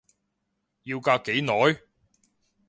[0.85, 1.53] 要隔幾耐？